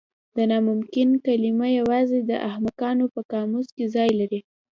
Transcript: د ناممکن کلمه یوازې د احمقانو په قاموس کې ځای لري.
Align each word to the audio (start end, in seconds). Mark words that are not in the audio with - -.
د 0.35 0.37
ناممکن 0.51 1.09
کلمه 1.25 1.67
یوازې 1.79 2.19
د 2.29 2.31
احمقانو 2.49 3.05
په 3.13 3.21
قاموس 3.31 3.67
کې 3.75 3.85
ځای 3.95 4.09
لري. 4.19 4.39